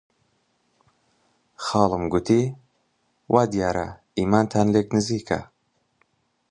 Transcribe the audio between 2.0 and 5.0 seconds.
گوتی: وا دیارە ئیمانتان لێک